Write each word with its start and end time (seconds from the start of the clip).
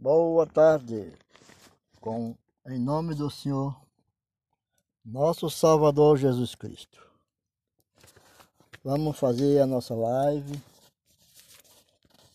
Boa 0.00 0.46
tarde, 0.46 1.12
com 2.00 2.38
em 2.64 2.78
nome 2.78 3.16
do 3.16 3.28
Senhor, 3.28 3.76
nosso 5.04 5.50
Salvador 5.50 6.16
Jesus 6.16 6.54
Cristo. 6.54 7.04
Vamos 8.84 9.18
fazer 9.18 9.60
a 9.60 9.66
nossa 9.66 9.96
live 9.96 10.62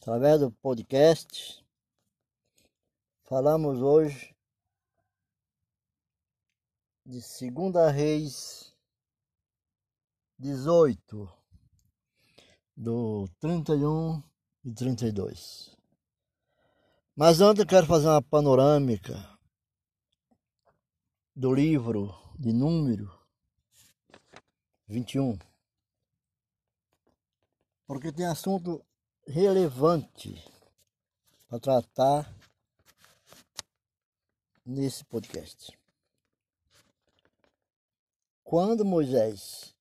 através 0.02 0.42
do 0.42 0.52
podcast. 0.52 1.66
Falamos 3.24 3.80
hoje 3.80 4.36
de 7.06 7.22
Segunda 7.22 7.90
Reis 7.90 8.76
18 10.38 11.32
do 12.76 13.26
31 13.40 14.22
e 14.66 14.74
32. 14.74 15.83
Mas 17.16 17.42
antes 17.42 17.60
eu 17.60 17.68
quero 17.68 17.86
fazer 17.86 18.08
uma 18.08 18.24
panorâmica 18.24 19.14
do 21.36 21.54
livro 21.54 22.12
de 22.40 22.52
número 22.52 23.08
21. 24.88 25.38
Porque 27.86 28.12
tem 28.12 28.26
assunto 28.26 28.84
relevante 29.28 30.44
para 31.48 31.60
tratar 31.60 32.36
nesse 34.66 35.06
podcast. 35.06 35.78
Quando 38.44 38.84
Moisés 38.84 39.76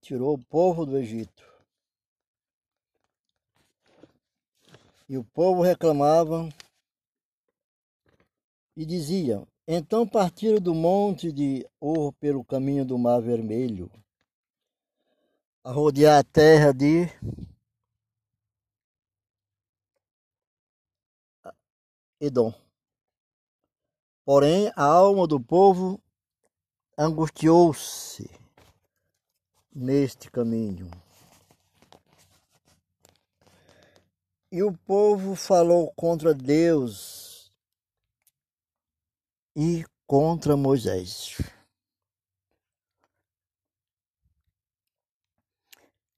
tirou 0.00 0.34
o 0.34 0.44
povo 0.44 0.86
do 0.86 0.96
Egito 0.96 1.53
E 5.08 5.18
o 5.18 5.24
povo 5.24 5.62
reclamava 5.62 6.48
e 8.76 8.86
diziam: 8.86 9.46
Então 9.68 10.08
partiram 10.08 10.60
do 10.60 10.74
monte 10.74 11.30
de 11.30 11.66
Or 11.78 12.12
pelo 12.14 12.44
caminho 12.44 12.84
do 12.84 12.98
Mar 12.98 13.20
Vermelho, 13.20 13.90
a 15.62 15.70
rodear 15.70 16.18
a 16.20 16.24
terra 16.24 16.72
de 16.72 17.06
Edom. 22.20 22.54
Porém, 24.24 24.72
a 24.74 24.84
alma 24.84 25.26
do 25.26 25.38
povo 25.38 26.00
angustiou-se 26.96 28.30
neste 29.74 30.30
caminho. 30.30 30.90
E 34.54 34.62
o 34.62 34.72
povo 34.72 35.34
falou 35.34 35.92
contra 35.96 36.32
Deus 36.32 37.52
e 39.56 39.84
contra 40.06 40.56
Moisés. 40.56 41.42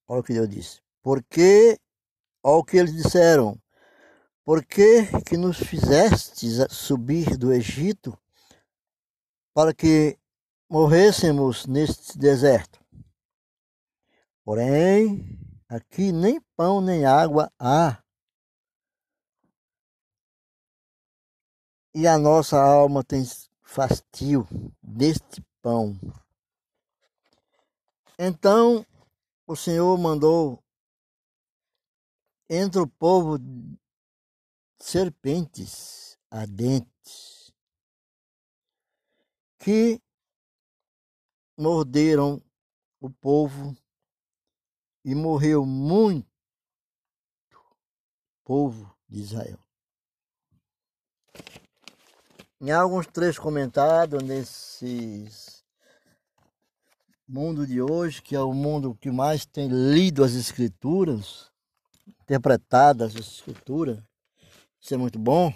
Olha 0.06 0.20
o 0.20 0.22
que 0.22 0.34
Deus 0.34 0.50
disse. 0.50 0.82
Porque, 1.00 1.80
olha 2.42 2.56
o 2.58 2.62
que 2.62 2.76
eles 2.76 2.94
disseram. 2.94 3.58
Por 4.44 4.62
que, 4.66 5.06
que 5.26 5.38
nos 5.38 5.56
fizestes 5.56 6.58
subir 6.70 7.38
do 7.38 7.54
Egito 7.54 8.18
para 9.54 9.72
que 9.72 10.18
morrêssemos 10.68 11.64
neste 11.64 12.18
deserto? 12.18 12.84
Porém, 14.44 15.24
aqui 15.70 16.12
nem 16.12 16.38
pão 16.54 16.82
nem 16.82 17.06
água 17.06 17.50
há 17.58 18.04
e 21.98 22.06
a 22.06 22.18
nossa 22.18 22.62
alma 22.62 23.02
tem 23.02 23.24
fastio 23.62 24.46
deste 24.82 25.40
pão. 25.62 25.98
Então 28.18 28.84
o 29.46 29.56
Senhor 29.56 29.96
mandou 29.96 30.62
entre 32.50 32.82
o 32.82 32.86
povo 32.86 33.38
serpentes 34.78 36.18
ardentes 36.30 37.50
que 39.58 39.98
morderam 41.56 42.42
o 43.00 43.08
povo 43.08 43.74
e 45.02 45.14
morreu 45.14 45.64
muito 45.64 46.28
povo 48.44 48.94
de 49.08 49.20
Israel. 49.20 49.65
Em 52.58 52.70
alguns 52.70 53.06
trechos 53.06 53.38
comentados 53.38 54.22
nesses 54.22 55.62
mundo 57.28 57.66
de 57.66 57.82
hoje, 57.82 58.22
que 58.22 58.34
é 58.34 58.40
o 58.40 58.54
mundo 58.54 58.96
que 58.98 59.10
mais 59.10 59.44
tem 59.44 59.68
lido 59.68 60.24
as 60.24 60.32
escrituras, 60.32 61.50
interpretado 62.22 63.04
as 63.04 63.14
escrituras, 63.14 63.98
isso 64.80 64.94
é 64.94 64.96
muito 64.96 65.18
bom. 65.18 65.52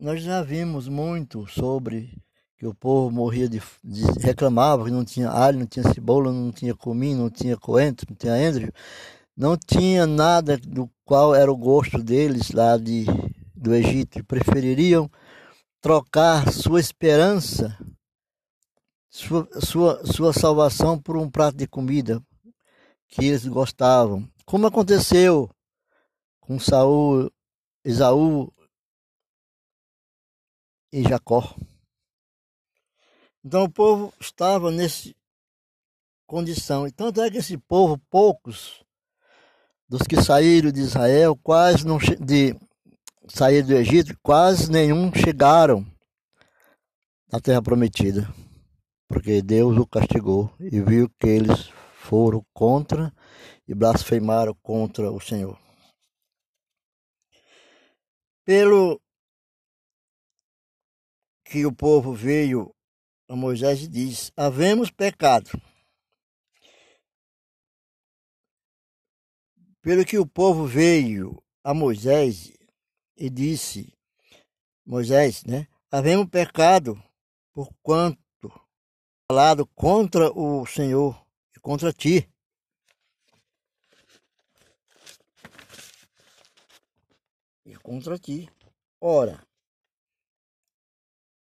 Nós 0.00 0.20
já 0.20 0.42
vimos 0.42 0.88
muito 0.88 1.46
sobre 1.46 2.20
que 2.56 2.66
o 2.66 2.74
povo 2.74 3.14
morria 3.14 3.48
de, 3.48 3.62
de 3.84 4.02
reclamava 4.20 4.84
que 4.84 4.90
não 4.90 5.04
tinha 5.04 5.30
alho, 5.30 5.60
não 5.60 5.66
tinha 5.66 5.92
cebola, 5.92 6.32
não 6.32 6.50
tinha 6.50 6.74
cominho, 6.74 7.18
não 7.18 7.30
tinha 7.30 7.56
coentro, 7.56 8.04
não 8.10 8.16
tinha 8.16 8.36
êndrio, 8.36 8.72
não 9.36 9.56
tinha 9.56 10.08
nada 10.08 10.56
do 10.58 10.90
qual 11.04 11.36
era 11.36 11.52
o 11.52 11.56
gosto 11.56 12.02
deles 12.02 12.50
lá 12.50 12.76
de 12.76 13.06
do 13.56 13.74
Egito 13.74 14.24
prefeririam 14.24 15.10
trocar 15.80 16.52
sua 16.52 16.80
esperança, 16.80 17.78
sua, 19.08 19.48
sua, 19.60 20.06
sua 20.06 20.32
salvação 20.32 21.00
por 21.00 21.16
um 21.16 21.30
prato 21.30 21.56
de 21.56 21.66
comida 21.66 22.22
que 23.08 23.24
eles 23.24 23.46
gostavam. 23.46 24.28
Como 24.44 24.66
aconteceu 24.66 25.50
com 26.40 26.58
Saul, 26.58 27.30
Esaú 27.84 28.52
e 30.92 31.02
Jacó. 31.02 31.54
Então 33.44 33.64
o 33.64 33.70
povo 33.70 34.12
estava 34.20 34.70
nessa 34.70 35.14
condição. 36.26 36.86
E 36.86 36.90
tanto 36.90 37.22
é 37.22 37.30
que 37.30 37.38
esse 37.38 37.56
povo, 37.56 37.98
poucos 38.10 38.84
dos 39.88 40.02
que 40.02 40.20
saíram 40.20 40.72
de 40.72 40.80
Israel, 40.80 41.36
quase 41.36 41.86
não 41.86 41.98
de 41.98 42.56
sair 43.28 43.62
do 43.62 43.74
Egito, 43.74 44.16
quase 44.22 44.70
nenhum 44.70 45.12
chegaram 45.12 45.84
à 47.32 47.40
terra 47.40 47.62
prometida, 47.62 48.32
porque 49.08 49.42
Deus 49.42 49.76
o 49.76 49.86
castigou 49.86 50.52
e 50.60 50.80
viu 50.80 51.10
que 51.18 51.26
eles 51.26 51.68
foram 51.96 52.44
contra 52.52 53.12
e 53.66 53.74
blasfemaram 53.74 54.54
contra 54.62 55.10
o 55.10 55.20
Senhor. 55.20 55.58
Pelo 58.44 59.00
que 61.44 61.66
o 61.66 61.72
povo 61.72 62.12
veio 62.12 62.72
a 63.28 63.34
Moisés 63.34 63.82
e 63.82 63.88
diz: 63.88 64.30
Havemos 64.36 64.90
pecado. 64.90 65.50
Pelo 69.82 70.04
que 70.04 70.18
o 70.18 70.26
povo 70.26 70.66
veio 70.66 71.42
a 71.62 71.72
Moisés 71.74 72.55
e 73.16 73.30
disse 73.30 73.96
Moisés, 74.84 75.44
né? 75.44 75.66
Havemos 75.90 76.28
pecado 76.28 77.02
por 77.52 77.72
quanto 77.82 78.20
falado 79.30 79.66
contra 79.68 80.30
o 80.30 80.66
Senhor 80.66 81.26
e 81.56 81.60
contra 81.60 81.92
ti. 81.92 82.28
E 87.64 87.74
contra 87.76 88.18
ti. 88.18 88.48
Ora, 89.00 89.44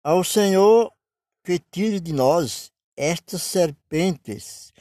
ao 0.04 0.24
Senhor 0.24 0.92
que 1.44 1.60
tire 1.60 2.00
de 2.00 2.14
nós 2.14 2.72
estas 2.96 3.42
serpentes. 3.42 4.74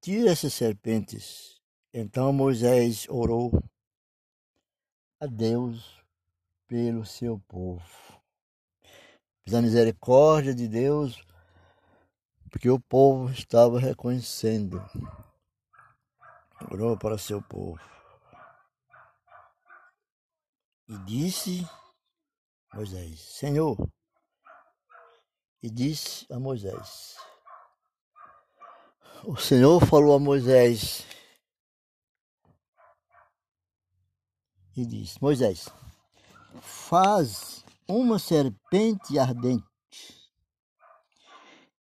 Tira 0.00 0.32
essas 0.32 0.52
serpentes 0.52 1.61
então 1.92 2.32
Moisés 2.32 3.06
orou 3.08 3.50
a 5.20 5.26
Deus 5.26 6.02
pelo 6.66 7.04
seu 7.04 7.38
povo. 7.46 7.82
Pela 9.44 9.60
misericórdia 9.60 10.54
de 10.54 10.66
Deus, 10.68 11.22
porque 12.50 12.70
o 12.70 12.80
povo 12.80 13.30
estava 13.30 13.78
reconhecendo. 13.78 14.82
Orou 16.70 16.96
para 16.96 17.18
seu 17.18 17.42
povo. 17.42 17.80
E 20.88 20.96
disse 20.98 21.66
Moisés, 22.74 23.20
Senhor, 23.20 23.76
e 25.62 25.70
disse 25.70 26.26
a 26.32 26.38
Moisés, 26.38 27.16
o 29.24 29.36
Senhor 29.36 29.84
falou 29.86 30.14
a 30.14 30.18
Moisés, 30.18 31.06
e 34.76 34.84
disse: 34.84 35.18
Moisés, 35.20 35.68
faz 36.60 37.64
uma 37.88 38.18
serpente 38.18 39.18
ardente 39.18 39.64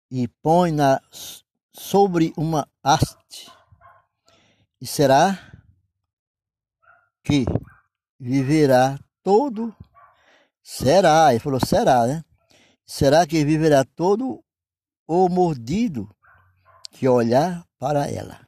e 0.09 0.27
põe-na 0.27 1.01
sobre 1.71 2.33
uma 2.37 2.67
haste, 2.83 3.51
e 4.79 4.85
será 4.85 5.51
que 7.23 7.45
viverá 8.19 8.99
todo. 9.23 9.75
Será, 10.61 11.31
ele 11.31 11.39
falou 11.39 11.59
será, 11.59 12.07
né? 12.07 12.23
Será 12.85 13.27
que 13.27 13.43
viverá 13.43 13.83
todo 13.83 14.43
o 15.07 15.27
mordido 15.27 16.09
que 16.91 17.07
olhar 17.07 17.65
para 17.77 18.09
ela. 18.09 18.47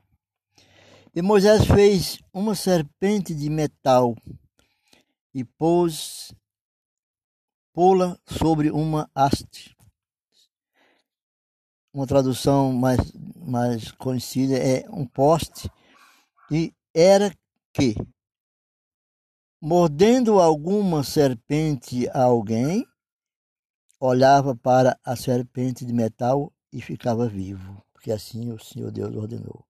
E 1.18 1.22
Moisés 1.22 1.66
fez 1.66 2.20
uma 2.34 2.54
serpente 2.56 3.34
de 3.34 3.50
metal 3.50 4.18
e 5.34 5.46
pôs 5.46 6.36
pô-la 7.74 8.20
sobre 8.28 8.70
uma 8.70 9.10
haste. 9.16 9.74
Uma 11.94 12.06
tradução 12.06 12.74
mais, 12.74 13.00
mais 13.34 13.94
conhecida 13.94 14.58
é 14.58 14.84
um 14.90 15.08
poste, 15.08 15.72
e 16.52 16.74
era 16.94 17.34
que, 17.72 17.96
mordendo 19.62 20.42
alguma 20.42 21.02
serpente 21.02 22.10
a 22.10 22.24
alguém, 22.24 22.86
olhava 24.02 24.54
para 24.54 25.00
a 25.02 25.16
serpente 25.16 25.86
de 25.86 25.94
metal 25.94 26.52
e 26.74 26.82
ficava 26.82 27.26
vivo, 27.26 27.82
porque 27.94 28.12
assim 28.12 28.52
o 28.52 28.60
Senhor 28.60 28.92
Deus 28.92 29.16
ordenou. 29.16 29.66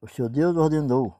O 0.00 0.08
Senhor 0.08 0.28
Deus 0.28 0.56
ordenou. 0.56 1.14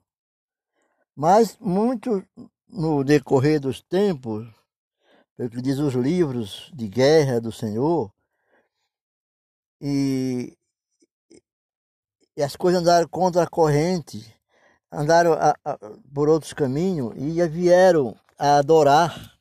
Mas 1.16 1.56
muito 1.58 2.24
no 2.68 3.02
decorrer 3.02 3.60
dos 3.60 3.80
tempos, 3.80 4.46
pelo 5.36 5.50
que 5.50 5.62
diz 5.62 5.78
os 5.78 5.94
livros 5.94 6.70
de 6.74 6.88
guerra 6.88 7.40
do 7.40 7.50
Senhor, 7.50 8.12
e, 9.80 10.56
e 12.36 12.42
as 12.42 12.54
coisas 12.54 12.80
andaram 12.80 13.08
contra 13.08 13.42
a 13.42 13.48
corrente, 13.48 14.34
andaram 14.90 15.32
a, 15.32 15.56
a, 15.64 15.78
por 16.14 16.28
outros 16.28 16.52
caminhos 16.52 17.12
e 17.16 17.46
vieram 17.48 18.16
a 18.38 18.58
adorar 18.58 19.32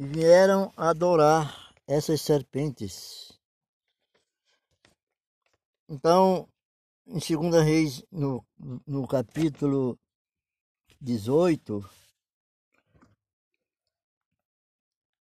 e 0.00 0.06
vieram 0.06 0.72
adorar 0.78 1.74
essas 1.86 2.22
serpentes. 2.22 3.29
Então, 5.92 6.48
em 7.04 7.18
2 7.18 7.64
Reis, 7.64 8.04
no, 8.12 8.46
no 8.86 9.08
capítulo 9.08 9.98
18, 11.00 11.84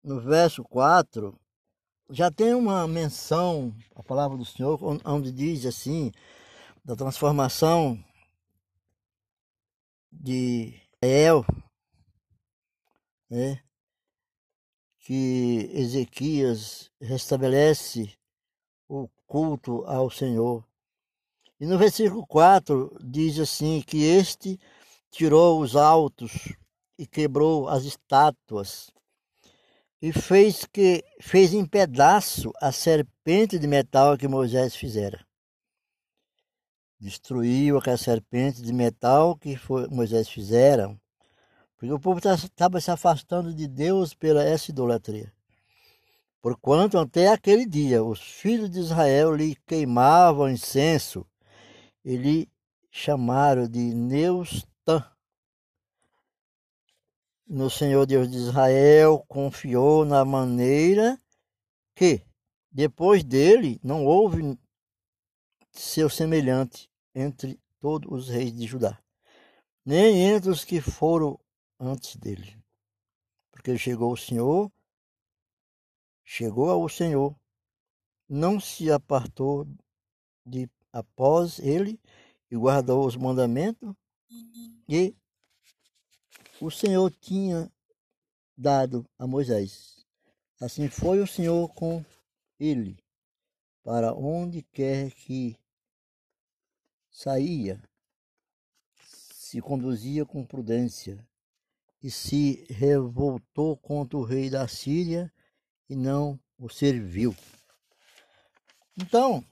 no 0.03 0.21
verso 0.21 0.63
4, 0.63 1.35
já 2.11 2.29
tem 2.29 2.53
uma 2.53 2.87
menção, 2.87 3.75
a 3.95 4.03
palavra 4.03 4.37
do 4.37 4.45
Senhor, 4.45 4.79
onde 5.03 5.31
diz 5.31 5.65
assim, 5.65 6.11
da 6.85 6.95
transformação 6.95 7.97
de 10.11 10.79
El, 11.01 11.43
né? 13.27 13.63
que 14.99 15.67
Ezequias 15.73 16.91
restabelece 17.01 18.15
o 18.87 19.09
culto 19.33 19.83
ao 19.87 20.11
Senhor. 20.11 20.63
E 21.59 21.65
no 21.65 21.75
versículo 21.75 22.23
4 22.27 22.95
diz 23.03 23.39
assim: 23.39 23.81
que 23.81 24.03
este 24.03 24.59
tirou 25.09 25.59
os 25.59 25.75
altos 25.75 26.55
e 26.99 27.07
quebrou 27.07 27.67
as 27.67 27.83
estátuas 27.83 28.91
e 29.99 30.13
fez 30.13 30.67
que 30.71 31.03
fez 31.19 31.51
em 31.51 31.65
pedaço 31.65 32.51
a 32.61 32.71
serpente 32.71 33.57
de 33.57 33.65
metal 33.65 34.15
que 34.19 34.27
Moisés 34.27 34.75
fizera. 34.75 35.25
Destruiu 36.99 37.79
aquela 37.79 37.97
serpente 37.97 38.61
de 38.61 38.71
metal 38.71 39.35
que 39.35 39.57
foi, 39.57 39.87
Moisés 39.87 40.29
fizera 40.29 40.95
porque 41.75 41.91
o 41.91 41.99
povo 41.99 42.19
estava 42.19 42.79
se 42.79 42.91
afastando 42.91 43.51
de 43.51 43.67
Deus 43.67 44.13
pela 44.13 44.43
essa 44.43 44.69
idolatria. 44.69 45.33
Porquanto 46.43 46.97
até 46.97 47.29
aquele 47.29 47.65
dia 47.65 48.03
os 48.03 48.19
filhos 48.19 48.69
de 48.69 48.77
Israel 48.77 49.33
lhe 49.33 49.55
queimavam 49.65 50.51
incenso 50.51 51.25
e 52.03 52.17
lhe 52.17 52.51
chamaram 52.91 53.65
de 53.65 53.79
Neustã. 53.79 55.09
No 57.47 57.69
Senhor 57.69 58.05
Deus 58.05 58.29
de 58.29 58.35
Israel 58.35 59.23
confiou 59.29 60.03
na 60.03 60.25
maneira 60.25 61.17
que, 61.95 62.21
depois 62.69 63.23
dele, 63.23 63.79
não 63.81 64.05
houve 64.05 64.59
seu 65.71 66.09
semelhante 66.09 66.91
entre 67.15 67.57
todos 67.79 68.11
os 68.11 68.29
reis 68.29 68.53
de 68.53 68.67
Judá, 68.67 69.01
nem 69.85 70.33
entre 70.33 70.49
os 70.49 70.65
que 70.65 70.81
foram 70.81 71.39
antes 71.79 72.17
dele. 72.17 72.61
Porque 73.49 73.77
chegou 73.77 74.11
o 74.11 74.17
Senhor, 74.17 74.69
chegou 76.23 76.69
ao 76.69 76.87
Senhor, 76.87 77.35
não 78.27 78.59
se 78.59 78.91
apartou 78.91 79.67
de 80.45 80.69
após 80.91 81.59
ele 81.59 81.99
e 82.49 82.55
guardou 82.55 83.05
os 83.05 83.15
mandamentos 83.15 83.93
e 84.87 85.15
o 86.61 86.69
Senhor 86.69 87.11
tinha 87.11 87.71
dado 88.55 89.05
a 89.17 89.25
Moisés. 89.25 90.05
Assim 90.61 90.87
foi 90.87 91.19
o 91.19 91.27
Senhor 91.27 91.67
com 91.73 92.05
ele, 92.59 92.97
para 93.83 94.13
onde 94.13 94.61
quer 94.61 95.11
que 95.11 95.57
saía, 97.09 97.81
se 98.97 99.61
conduzia 99.61 100.25
com 100.25 100.45
prudência, 100.45 101.27
e 102.03 102.11
se 102.11 102.65
revoltou 102.69 103.77
contra 103.77 104.17
o 104.17 104.23
rei 104.23 104.49
da 104.49 104.67
Síria 104.67 105.32
e 105.93 105.95
não 105.95 106.39
o 106.59 106.69
serviu. 106.69 107.35
Então, 108.97 109.43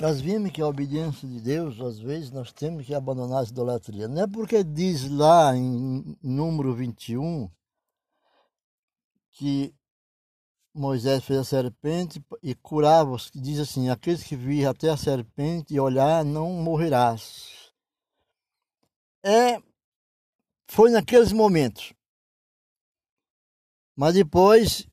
nós 0.00 0.20
vimos 0.20 0.50
que 0.50 0.62
a 0.62 0.66
obediência 0.66 1.28
de 1.28 1.40
Deus, 1.40 1.80
às 1.80 1.98
vezes, 1.98 2.30
nós 2.30 2.52
temos 2.52 2.86
que 2.86 2.94
abandonar 2.94 3.40
a 3.40 3.46
idolatria. 3.46 4.08
Não 4.08 4.22
é 4.22 4.26
porque 4.26 4.64
diz 4.64 5.08
lá 5.08 5.54
em 5.54 6.16
número 6.22 6.74
21 6.74 7.50
que 9.32 9.74
Moisés 10.74 11.24
fez 11.24 11.38
a 11.40 11.44
serpente 11.44 12.24
e 12.42 12.54
curava, 12.54 13.16
diz 13.34 13.58
assim, 13.58 13.88
aqueles 13.88 14.22
que 14.22 14.36
virem 14.36 14.66
até 14.66 14.88
a 14.88 14.96
serpente 14.96 15.74
e 15.74 15.80
olhar, 15.80 16.24
não 16.24 16.50
morrerás. 16.52 17.72
É 19.24 19.60
foi 20.72 20.90
naqueles 20.90 21.32
momentos. 21.32 21.92
Mas 23.94 24.14
depois, 24.14 24.86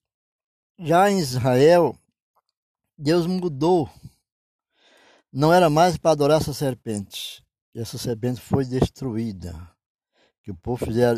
já 0.79 1.11
em 1.11 1.19
Israel, 1.19 1.93
Deus 2.97 3.27
mudou. 3.27 3.89
Não 5.31 5.53
era 5.53 5.69
mais 5.69 5.97
para 5.97 6.11
adorar 6.11 6.39
essa 6.39 6.53
serpente. 6.53 7.45
E 7.75 7.79
essa 7.79 7.97
serpente 7.97 8.39
foi 8.39 8.65
destruída. 8.65 9.53
Que 10.41 10.51
o 10.51 10.57
povo 10.57 10.85
fizer, 10.85 11.17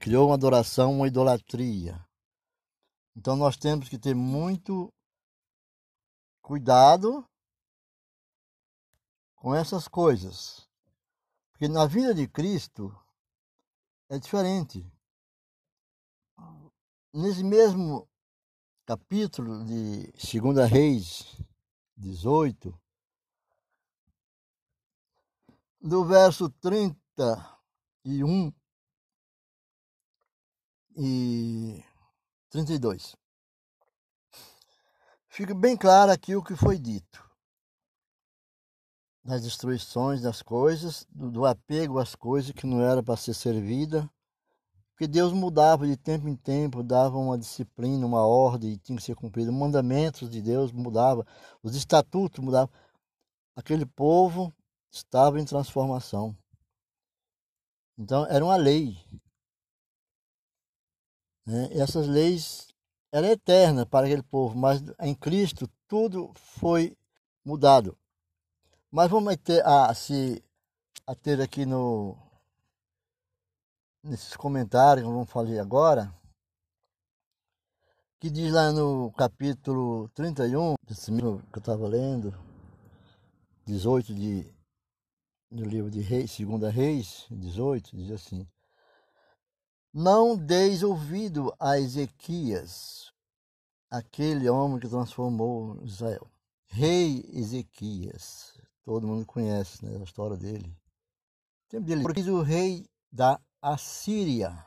criou 0.00 0.28
uma 0.28 0.34
adoração, 0.34 0.96
uma 0.96 1.06
idolatria. 1.06 2.02
Então 3.14 3.36
nós 3.36 3.56
temos 3.56 3.88
que 3.88 3.98
ter 3.98 4.14
muito 4.14 4.92
cuidado 6.42 7.24
com 9.36 9.54
essas 9.54 9.86
coisas. 9.86 10.66
Porque 11.52 11.68
na 11.68 11.86
vida 11.86 12.14
de 12.14 12.26
Cristo, 12.26 12.92
é 14.08 14.18
diferente. 14.18 14.90
Nesse 17.12 17.44
mesmo 17.44 18.08
capítulo 18.86 19.64
de 19.64 20.12
2 20.12 20.70
Reis 20.70 21.40
18, 21.96 22.78
do 25.80 26.04
verso 26.04 26.50
31 26.60 28.52
e 30.96 31.82
32. 32.50 33.16
Fica 35.28 35.54
bem 35.54 35.76
claro 35.76 36.12
aqui 36.12 36.36
o 36.36 36.44
que 36.44 36.54
foi 36.54 36.78
dito. 36.78 37.24
Das 39.24 39.42
destruições 39.42 40.20
das 40.20 40.42
coisas, 40.42 41.06
do, 41.10 41.46
apego 41.46 41.98
às 41.98 42.14
coisas 42.14 42.52
que 42.52 42.66
não 42.66 42.82
era 42.82 43.02
para 43.02 43.16
ser 43.16 43.32
servida, 43.32 44.08
porque 44.94 45.08
Deus 45.08 45.32
mudava 45.32 45.88
de 45.88 45.96
tempo 45.96 46.28
em 46.28 46.36
tempo, 46.36 46.80
dava 46.80 47.18
uma 47.18 47.36
disciplina, 47.36 48.06
uma 48.06 48.24
ordem, 48.24 48.76
tinha 48.76 48.96
que 48.96 49.02
ser 49.02 49.16
cumprida. 49.16 49.50
Os 49.50 49.56
mandamentos 49.56 50.30
de 50.30 50.40
Deus 50.40 50.70
mudavam, 50.70 51.26
os 51.64 51.74
estatutos 51.74 52.42
mudavam. 52.42 52.72
Aquele 53.56 53.84
povo 53.84 54.54
estava 54.92 55.40
em 55.40 55.44
transformação. 55.44 56.36
Então, 57.98 58.24
era 58.26 58.44
uma 58.44 58.54
lei. 58.54 58.96
Né? 61.44 61.70
E 61.72 61.80
essas 61.80 62.06
leis 62.06 62.68
eram 63.10 63.28
eternas 63.28 63.86
para 63.86 64.06
aquele 64.06 64.22
povo, 64.22 64.56
mas 64.56 64.80
em 65.00 65.14
Cristo 65.14 65.68
tudo 65.88 66.32
foi 66.36 66.96
mudado. 67.44 67.98
Mas 68.92 69.10
vamos 69.10 69.36
ter, 69.38 69.64
a, 69.66 69.92
se 69.92 70.40
ater 71.04 71.40
aqui 71.40 71.66
no, 71.66 72.16
nesses 74.04 74.36
comentários 74.36 75.06
que 75.06 75.10
vamos 75.10 75.30
fazer 75.30 75.58
agora, 75.58 76.14
que 78.20 78.30
diz 78.30 78.52
lá 78.52 78.70
no 78.70 79.10
capítulo 79.12 80.08
31, 80.10 80.74
desse 80.86 81.10
livro 81.10 81.42
que 81.50 81.58
eu 81.58 81.60
estava 81.60 81.88
lendo, 81.88 82.34
18 83.64 84.14
de, 84.14 84.54
do 85.50 85.64
livro 85.64 85.90
de 85.90 86.00
Reis, 86.00 86.32
Segunda 86.32 86.70
Reis, 86.70 87.26
18, 87.30 87.96
diz 87.96 88.10
assim, 88.10 88.46
Não 89.92 90.36
deis 90.36 90.82
ouvido 90.82 91.54
a 91.58 91.78
Ezequias, 91.78 93.10
aquele 93.90 94.48
homem 94.50 94.78
que 94.78 94.88
transformou 94.88 95.82
Israel. 95.82 96.30
Rei 96.66 97.24
Ezequias, 97.32 98.60
todo 98.84 99.06
mundo 99.06 99.24
conhece 99.24 99.82
né, 99.84 99.96
a 99.98 100.04
história 100.04 100.36
dele. 100.36 100.76
Tempo 101.68 101.86
dele, 101.86 102.02
porque 102.02 102.20
o 102.28 102.42
rei 102.42 102.86
da 103.10 103.40
Assíria 103.66 104.62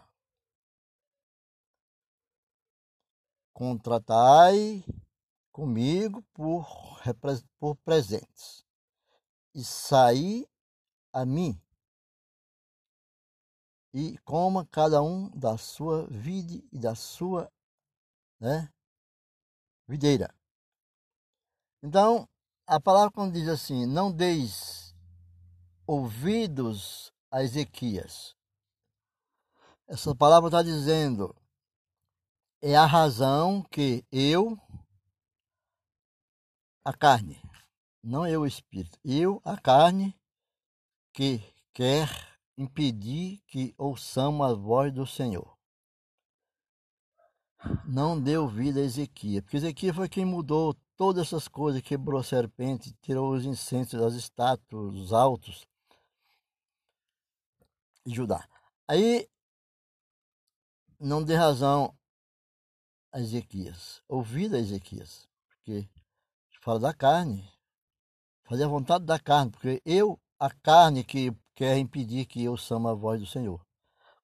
contratai 3.53 4.83
comigo 5.51 6.23
por, 6.33 6.67
por 7.59 7.75
presentes 7.85 8.65
e 9.53 9.63
saí 9.63 10.49
a 11.13 11.23
mim 11.23 11.61
e 13.93 14.17
coma 14.25 14.65
cada 14.65 15.03
um 15.03 15.29
da 15.29 15.59
sua 15.59 16.07
vide 16.07 16.67
e 16.71 16.79
da 16.79 16.95
sua 16.95 17.53
né, 18.39 18.73
videira. 19.87 20.33
Então, 21.83 22.27
a 22.65 22.79
palavra 22.79 23.11
quando 23.11 23.33
diz 23.33 23.47
assim, 23.47 23.85
não 23.85 24.11
deis 24.11 24.95
ouvidos 25.85 27.13
a 27.29 27.43
Ezequias. 27.43 28.36
Essa 29.87 30.13
palavra 30.13 30.49
está 30.49 30.61
dizendo, 30.61 31.33
é 32.61 32.75
a 32.75 32.85
razão 32.85 33.63
que 33.63 34.03
eu, 34.11 34.59
a 36.83 36.91
carne, 36.91 37.41
não 38.03 38.27
eu 38.27 38.41
o 38.41 38.45
espírito, 38.45 38.99
eu, 39.01 39.41
a 39.45 39.55
carne, 39.55 40.13
que 41.13 41.41
quer 41.73 42.09
impedir 42.57 43.41
que 43.47 43.73
ouçamos 43.77 44.45
a 44.45 44.53
voz 44.53 44.93
do 44.93 45.07
Senhor. 45.07 45.57
Não 47.85 48.21
deu 48.21 48.45
vida 48.45 48.81
a 48.81 48.83
Ezequias, 48.83 49.41
porque 49.41 49.55
Ezequias 49.55 49.95
foi 49.95 50.09
quem 50.09 50.25
mudou 50.25 50.75
todas 50.97 51.27
essas 51.27 51.47
coisas, 51.47 51.81
quebrou 51.81 52.19
a 52.19 52.23
serpente, 52.23 52.93
tirou 53.01 53.33
os 53.33 53.45
incêndios 53.45 54.01
das 54.01 54.15
estátuas, 54.15 54.95
os 54.95 55.13
altos 55.13 55.65
de 58.05 58.13
Judá. 58.13 58.45
Aí 58.85 59.29
não 60.99 61.23
dê 61.23 61.35
razão 61.35 61.95
a 63.11 63.19
Ezequias, 63.19 64.03
ouvir 64.07 64.53
a 64.53 64.59
Ezequias, 64.59 65.27
porque 65.47 65.87
fala 66.61 66.79
da 66.79 66.93
carne, 66.93 67.49
fazer 68.43 68.65
a 68.65 68.67
vontade 68.67 69.05
da 69.05 69.19
carne, 69.19 69.51
porque 69.51 69.81
eu, 69.85 70.19
a 70.39 70.49
carne 70.49 71.03
que 71.03 71.31
quer 71.55 71.77
impedir 71.77 72.25
que 72.25 72.43
eu 72.43 72.57
sama 72.57 72.91
a 72.91 72.93
voz 72.93 73.19
do 73.19 73.25
Senhor. 73.25 73.65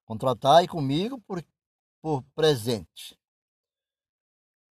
Contratai 0.04 0.68
comigo 0.68 1.20
por, 1.22 1.44
por 2.00 2.22
presente. 2.34 3.18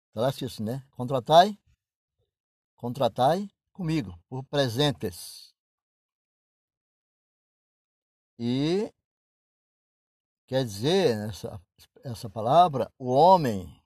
Está 0.08 0.20
lá 0.20 0.30
isso, 0.30 0.62
né? 0.62 0.84
Contratai, 0.90 1.56
contratai 2.74 3.48
comigo 3.72 4.18
por 4.28 4.42
presentes. 4.44 5.54
E 8.38 8.92
quer 10.46 10.64
dizer, 10.64 11.28
essa, 11.28 11.62
essa 12.02 12.28
palavra, 12.28 12.92
o 12.98 13.10
homem 13.10 13.80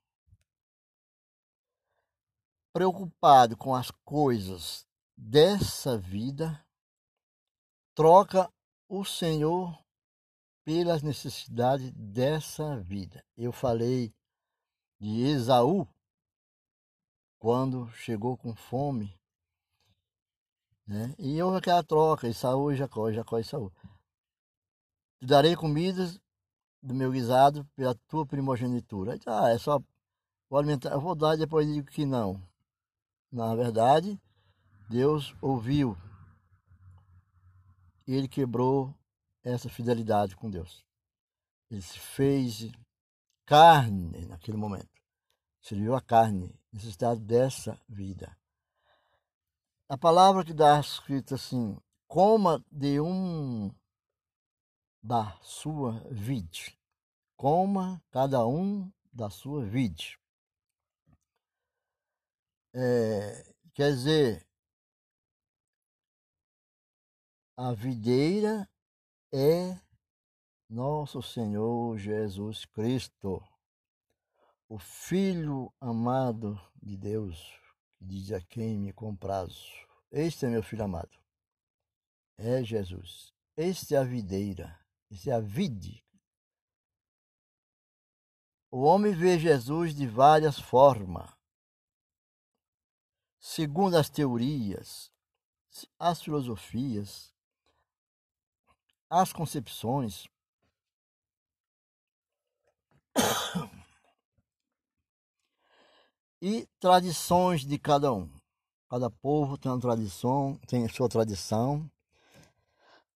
preocupado 2.73 3.55
com 3.55 3.73
as 3.73 3.89
coisas 4.03 4.85
dessa 5.15 5.97
vida, 5.97 6.65
troca 7.95 8.51
o 8.89 9.05
Senhor 9.05 9.81
pelas 10.65 11.01
necessidades 11.01 11.91
dessa 11.91 12.77
vida. 12.81 13.23
Eu 13.37 13.53
falei 13.53 14.13
de 14.99 15.21
Esaú 15.21 15.87
quando 17.39 17.89
chegou 17.91 18.35
com 18.35 18.55
fome, 18.55 19.17
né? 20.85 21.15
E 21.17 21.41
houve 21.41 21.59
aquela 21.59 21.83
troca, 21.83 22.27
Esaú 22.27 22.71
e 22.71 22.75
Jacó, 22.75 23.11
Jacó 23.11 23.37
e 23.37 23.41
Esaú. 23.41 23.71
Te 25.19 25.27
darei 25.27 25.55
comidas 25.55 26.19
do 26.85 26.93
meu 26.93 27.11
guisado 27.11 27.65
pela 27.75 27.95
tua 28.07 28.25
primogenitura. 28.25 29.17
Ah, 29.25 29.49
é 29.49 29.57
só 29.57 29.81
vou 30.47 30.59
alimentar, 30.59 30.91
eu 30.91 31.01
vou 31.01 31.15
dar 31.15 31.35
depois 31.35 31.67
digo 31.67 31.87
que 31.87 32.05
não. 32.05 32.39
Na 33.31 33.55
verdade, 33.55 34.19
Deus 34.87 35.35
ouviu 35.41 35.97
e 38.07 38.13
ele 38.13 38.27
quebrou 38.27 38.93
essa 39.43 39.67
fidelidade 39.67 40.35
com 40.35 40.49
Deus. 40.49 40.85
Ele 41.71 41.81
se 41.81 41.97
fez 41.97 42.71
carne 43.45 44.27
naquele 44.27 44.57
momento. 44.57 44.87
Serviu 45.61 45.95
a 45.95 46.01
carne, 46.01 46.53
necessidade 46.71 47.19
dessa 47.19 47.79
vida. 47.89 48.37
A 49.89 49.97
palavra 49.97 50.45
que 50.45 50.53
dá 50.53 50.79
escrita 50.79 51.33
assim: 51.33 51.75
coma 52.07 52.63
de 52.71 52.99
um 53.01 53.71
da 55.05 55.37
sua 55.43 55.99
vide. 56.09 56.75
Coma 57.37 58.03
cada 58.09 58.47
um 58.47 58.91
da 59.13 59.29
sua 59.29 59.63
vide. 59.63 60.19
É, 62.73 63.53
quer 63.75 63.91
dizer, 63.91 64.47
a 67.55 67.71
videira 67.73 68.67
é 69.31 69.79
nosso 70.67 71.21
Senhor 71.21 71.99
Jesus 71.99 72.65
Cristo, 72.65 73.47
o 74.67 74.79
Filho 74.79 75.71
amado 75.79 76.59
de 76.81 76.97
Deus, 76.97 77.37
que 77.95 78.05
diz 78.05 78.31
a 78.31 78.41
quem 78.41 78.79
me 78.79 78.91
comprazo. 78.91 79.71
Este 80.11 80.47
é 80.47 80.49
meu 80.49 80.63
filho 80.63 80.83
amado. 80.83 81.15
É 82.39 82.63
Jesus. 82.63 83.31
Este 83.55 83.93
é 83.93 83.99
a 83.99 84.03
videira. 84.03 84.84
Este 85.15 85.29
é 85.29 85.33
a 85.33 85.39
vide. 85.39 86.03
O 88.69 88.81
homem 88.81 89.13
vê 89.13 89.39
Jesus 89.39 89.95
de 89.95 90.05
várias 90.05 90.59
formas 90.59 91.33
segundo 93.39 93.95
as 93.95 94.09
teorias, 94.09 95.09
as 95.97 96.21
filosofias, 96.21 97.33
as 99.09 99.31
concepções, 99.31 100.27
e 106.41 106.67
tradições 106.77 107.65
de 107.65 107.79
cada 107.79 108.11
um. 108.11 108.29
Cada 108.89 109.09
povo 109.09 109.57
tem 109.57 109.71
uma 109.71 109.79
tradição, 109.79 110.59
tem 110.67 110.85
sua 110.89 111.07
tradição, 111.07 111.89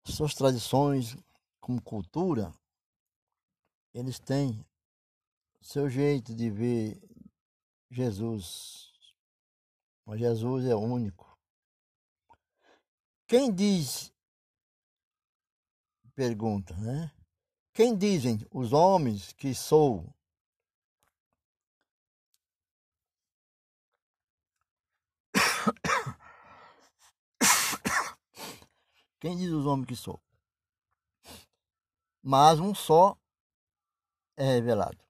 suas 0.06 0.36
tradições 0.36 1.18
como 1.68 1.82
cultura, 1.82 2.54
eles 3.94 4.20
têm 4.20 4.66
seu 5.62 5.90
jeito 5.90 6.34
de 6.34 6.50
ver 6.50 6.98
Jesus 7.92 8.88
mas 10.08 10.20
Jesus 10.22 10.66
é 10.66 10.74
único. 10.74 11.38
Quem 13.28 13.54
diz, 13.54 14.12
pergunta, 16.16 16.74
né? 16.78 17.12
Quem 17.74 17.98
dizem 17.98 18.40
os 18.50 18.72
homens 18.72 19.34
que 19.34 19.54
sou? 19.54 20.16
Quem 29.20 29.36
diz 29.36 29.52
os 29.52 29.66
homens 29.66 29.88
que 29.88 29.96
sou? 29.98 30.22
Mas 32.22 32.60
um 32.60 32.74
só 32.76 33.18
é 34.36 34.44
revelado, 34.44 35.04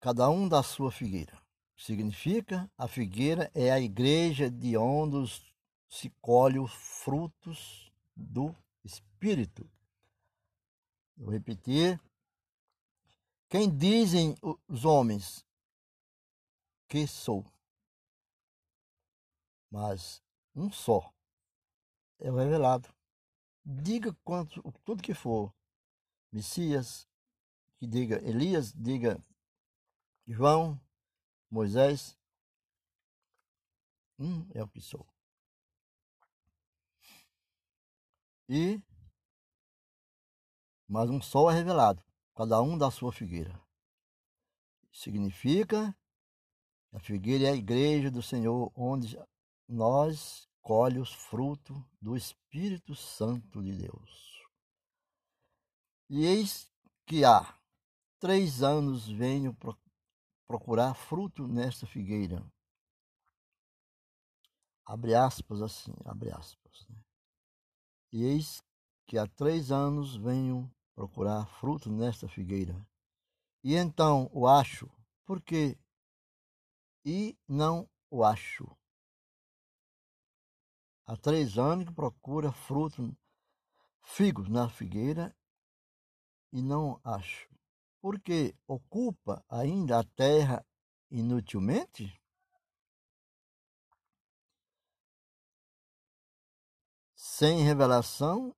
cada 0.00 0.28
um 0.28 0.48
da 0.48 0.62
sua 0.62 0.90
figueira 0.90 1.46
significa 1.76 2.70
a 2.76 2.88
figueira 2.88 3.50
é 3.54 3.70
a 3.70 3.78
igreja 3.78 4.50
de 4.50 4.76
onde 4.76 5.30
se 5.88 6.10
colhe 6.20 6.58
os 6.58 6.72
frutos 6.72 7.92
do 8.14 8.54
Espírito. 8.82 9.68
Vou 11.16 11.30
repetir. 11.30 12.00
Quem 13.48 13.74
dizem 13.74 14.34
os 14.66 14.84
homens 14.84 15.44
que 16.88 17.06
sou? 17.06 17.44
Mas 19.70 20.22
um 20.54 20.70
só 20.70 21.12
é 22.18 22.30
o 22.30 22.36
revelado. 22.36 22.88
Diga 23.64 24.16
quanto, 24.24 24.62
tudo 24.84 25.02
que 25.02 25.14
for. 25.14 25.52
Messias, 26.36 27.08
que 27.78 27.86
diga 27.86 28.22
Elias, 28.22 28.70
diga 28.70 29.18
João, 30.28 30.78
Moisés. 31.50 32.14
Um 34.18 34.46
é 34.54 34.62
o 34.62 34.68
que 34.68 34.82
sou. 34.82 35.06
E 38.46 38.78
mas 40.86 41.08
um 41.08 41.22
sol 41.22 41.50
é 41.50 41.54
revelado, 41.54 42.04
cada 42.34 42.60
um 42.60 42.76
da 42.76 42.90
sua 42.90 43.10
figueira. 43.10 43.58
Significa 44.92 45.96
a 46.92 47.00
figueira 47.00 47.46
é 47.46 47.52
a 47.52 47.56
igreja 47.56 48.10
do 48.10 48.22
Senhor, 48.22 48.70
onde 48.76 49.18
nós 49.66 50.46
colhe 50.60 50.98
os 50.98 51.12
frutos 51.14 51.82
do 52.00 52.14
Espírito 52.14 52.94
Santo 52.94 53.62
de 53.62 53.74
Deus. 53.74 54.35
E 56.08 56.24
eis 56.24 56.70
que 57.04 57.24
há 57.24 57.58
três 58.20 58.62
anos 58.62 59.08
venho 59.08 59.56
procurar 60.46 60.94
fruto 60.94 61.48
nesta 61.48 61.84
figueira. 61.84 62.44
Abre 64.84 65.16
aspas 65.16 65.60
assim, 65.60 65.92
abre 66.04 66.30
aspas. 66.30 66.86
Né? 66.88 66.96
E 68.12 68.24
eis 68.24 68.62
que 69.04 69.18
há 69.18 69.26
três 69.26 69.72
anos 69.72 70.16
venho 70.16 70.72
procurar 70.94 71.44
fruto 71.58 71.90
nesta 71.90 72.28
figueira. 72.28 72.74
E 73.64 73.74
então 73.74 74.30
o 74.32 74.46
acho, 74.46 74.88
porque 75.24 75.76
e 77.04 77.36
não 77.48 77.88
o 78.08 78.22
acho. 78.22 78.64
Há 81.04 81.16
três 81.16 81.58
anos 81.58 81.86
que 81.86 81.94
procura 81.94 82.52
fruto, 82.52 83.16
figos 84.02 84.48
na 84.48 84.68
figueira 84.68 85.36
e 86.52 86.62
não 86.62 87.00
acho. 87.04 87.48
Porque 88.00 88.54
ocupa 88.66 89.44
ainda 89.48 89.98
a 89.98 90.04
terra 90.04 90.64
inutilmente? 91.10 92.20
Sem 97.14 97.62
revelação 97.64 98.54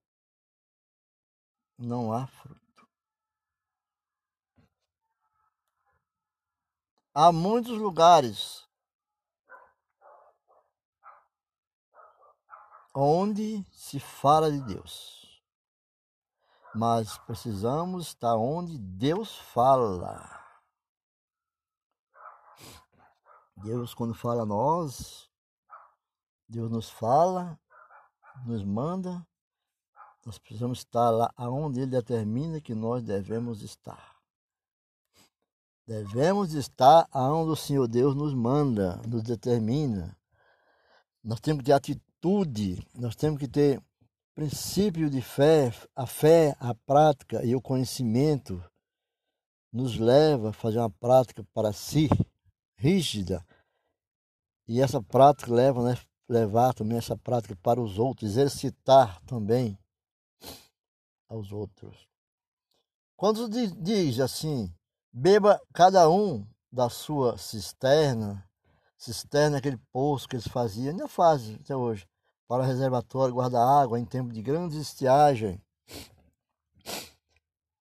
não 1.79 2.13
há 2.13 2.27
fruto. 2.27 2.89
Há 7.15 7.33
muitos 7.33 7.77
lugares 7.79 8.69
onde 12.95 13.65
se 13.73 14.01
fala 14.01 14.51
de 14.51 14.61
Deus. 14.61 15.18
Mas 16.79 17.19
precisamos 17.19 18.07
estar 18.07 18.37
onde 18.37 18.79
Deus 18.79 19.37
fala. 19.37 20.41
Deus, 23.57 23.93
quando 23.95 24.15
fala 24.15 24.45
a 24.45 24.47
nós, 24.47 25.29
Deus 26.49 26.71
nos 26.71 26.89
fala, 26.89 27.59
nos 28.47 28.63
manda, 28.63 29.27
nós 30.25 30.39
precisamos 30.39 30.79
estar 30.79 31.11
lá 31.11 31.33
aonde 31.37 31.81
Ele 31.81 31.91
determina 31.91 32.61
que 32.61 32.77
nós 32.77 33.03
devemos 33.03 33.61
estar. 33.63 34.15
Devemos 35.85 36.53
estar 36.53 37.09
aonde 37.11 37.51
o 37.51 37.57
Senhor 37.57 37.89
Deus 37.89 38.15
nos 38.15 38.33
manda, 38.33 39.03
nos 39.05 39.25
determina. 39.25 40.17
Nós 41.25 41.41
temos 41.41 41.59
que 41.59 41.67
ter 41.67 41.73
atitude 41.73 42.09
atitude, 42.19 42.85
nós 42.95 43.15
temos 43.15 43.39
que 43.39 43.49
ter 43.49 43.81
princípio 44.39 45.11
de 45.11 45.21
fé, 45.21 45.73
a 45.97 46.07
fé, 46.07 46.57
a 46.61 46.73
prática 46.73 47.45
e 47.45 47.57
o 47.57 47.61
conhecimento 47.61 48.65
nos 49.73 49.99
leva 49.99 50.51
a 50.51 50.53
fazer 50.53 50.79
uma 50.79 50.89
prática 50.89 51.43
para 51.53 51.73
si 51.73 52.09
rígida 52.77 53.45
e 54.69 54.81
essa 54.81 55.03
prática 55.03 55.53
leva 55.53 55.83
né, 55.83 56.01
levar 56.29 56.73
também 56.73 56.99
essa 56.99 57.17
prática 57.17 57.57
para 57.57 57.81
os 57.81 57.99
outros, 57.99 58.31
exercitar 58.31 59.21
também 59.23 59.77
aos 61.29 61.51
outros. 61.51 62.07
Quando 63.17 63.49
diz 63.49 64.21
assim, 64.21 64.73
beba 65.13 65.61
cada 65.75 66.09
um 66.09 66.47
da 66.71 66.89
sua 66.89 67.37
cisterna 67.37 68.49
cisterna, 68.97 69.59
aquele 69.59 69.79
poço 69.93 70.29
que 70.29 70.37
eles 70.37 70.47
faziam, 70.47 70.91
ainda 70.91 71.09
fazem 71.09 71.57
até 71.57 71.75
hoje, 71.75 72.07
para 72.49 72.65
reservatório, 72.65 73.35
guardar 73.35 73.63
água 73.63 74.01
em 74.01 74.07
tempo 74.07 74.33
de 74.33 74.41
grande 74.41 74.81
estiagem. 74.81 75.63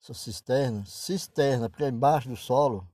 Essa 0.01 0.13
cisterna, 0.13 0.85
cisterna, 0.85 1.69
porque 1.69 1.85
é 1.85 1.89
embaixo 1.89 2.27
do 2.27 2.35
solo. 2.35 2.87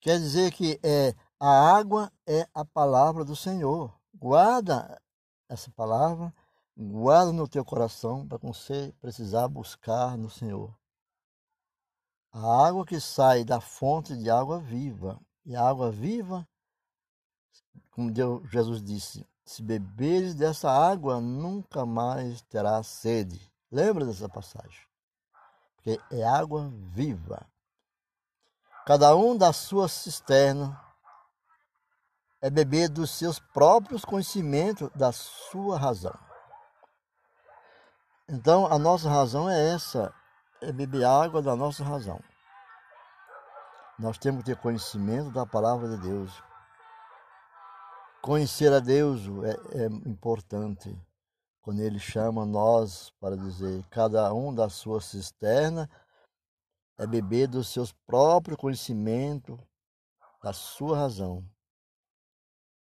Quer 0.00 0.18
dizer 0.18 0.52
que 0.52 0.80
é, 0.82 1.14
a 1.38 1.76
água 1.76 2.12
é 2.26 2.48
a 2.52 2.64
palavra 2.64 3.24
do 3.24 3.36
Senhor. 3.36 3.96
Guarda 4.12 5.00
essa 5.48 5.70
palavra, 5.70 6.34
guarda 6.76 7.32
no 7.32 7.46
teu 7.46 7.64
coração 7.64 8.26
para 8.26 8.38
você 8.38 8.92
precisar 9.00 9.46
buscar 9.46 10.18
no 10.18 10.28
Senhor. 10.28 10.74
A 12.32 12.66
água 12.66 12.84
que 12.84 13.00
sai 13.00 13.44
da 13.44 13.60
fonte 13.60 14.16
de 14.16 14.30
água 14.30 14.58
viva 14.58 15.20
e 15.44 15.54
a 15.54 15.68
água 15.68 15.90
viva, 15.90 16.48
como 17.90 18.10
Deus, 18.10 18.48
Jesus 18.50 18.82
disse, 18.82 19.26
se 19.44 19.62
beberes 19.62 20.34
dessa 20.34 20.70
água, 20.70 21.20
nunca 21.20 21.84
mais 21.84 22.40
terás 22.42 22.86
sede. 22.86 23.50
Lembra 23.70 24.04
dessa 24.04 24.28
passagem? 24.28 24.86
Porque 25.76 26.00
é 26.10 26.24
água 26.24 26.70
viva. 26.92 27.46
Cada 28.86 29.14
um 29.14 29.36
da 29.36 29.52
sua 29.52 29.88
cisterna 29.88 30.80
é 32.40 32.48
beber 32.48 32.88
dos 32.88 33.10
seus 33.10 33.38
próprios 33.38 34.04
conhecimentos, 34.04 34.88
da 34.94 35.12
sua 35.12 35.78
razão. 35.78 36.18
Então, 38.28 38.66
a 38.66 38.78
nossa 38.78 39.08
razão 39.08 39.50
é 39.50 39.74
essa, 39.74 40.14
é 40.60 40.72
beber 40.72 41.04
água 41.04 41.42
da 41.42 41.56
nossa 41.56 41.82
razão. 41.84 42.20
Nós 43.98 44.16
temos 44.16 44.40
que 44.40 44.46
ter 44.46 44.56
conhecimento 44.56 45.30
da 45.30 45.44
palavra 45.44 45.88
de 45.88 45.98
Deus. 45.98 46.49
Conhecer 48.22 48.72
a 48.72 48.80
Deus 48.80 49.22
é, 49.72 49.84
é 49.84 49.86
importante. 50.08 50.94
Quando 51.62 51.80
Ele 51.80 51.98
chama 51.98 52.44
nós 52.44 53.10
para 53.20 53.36
dizer, 53.36 53.84
cada 53.88 54.32
um 54.32 54.54
da 54.54 54.68
sua 54.68 55.00
cisterna 55.00 55.88
é 56.98 57.06
beber 57.06 57.48
dos 57.48 57.68
seus 57.68 57.92
próprios 58.06 58.58
conhecimentos, 58.58 59.58
da 60.42 60.52
sua 60.52 60.96
razão. 60.96 61.44